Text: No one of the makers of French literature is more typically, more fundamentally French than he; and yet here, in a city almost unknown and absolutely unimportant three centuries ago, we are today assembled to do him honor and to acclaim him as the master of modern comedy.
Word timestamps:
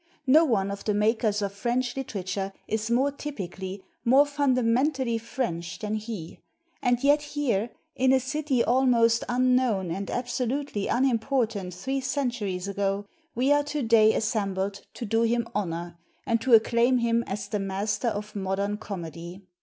No 0.25 0.45
one 0.45 0.71
of 0.71 0.83
the 0.85 0.95
makers 0.95 1.43
of 1.43 1.53
French 1.53 1.95
literature 1.95 2.53
is 2.67 2.89
more 2.89 3.11
typically, 3.11 3.83
more 4.03 4.25
fundamentally 4.25 5.19
French 5.19 5.77
than 5.77 5.93
he; 5.93 6.39
and 6.81 7.03
yet 7.03 7.21
here, 7.21 7.69
in 7.95 8.11
a 8.11 8.19
city 8.19 8.63
almost 8.63 9.23
unknown 9.29 9.91
and 9.91 10.09
absolutely 10.09 10.87
unimportant 10.87 11.75
three 11.75 12.01
centuries 12.01 12.67
ago, 12.67 13.05
we 13.35 13.51
are 13.51 13.61
today 13.63 14.15
assembled 14.15 14.81
to 14.95 15.05
do 15.05 15.21
him 15.21 15.45
honor 15.53 15.99
and 16.25 16.41
to 16.41 16.55
acclaim 16.55 16.97
him 16.97 17.23
as 17.27 17.47
the 17.47 17.59
master 17.59 18.07
of 18.07 18.35
modern 18.35 18.77
comedy. 18.77 19.43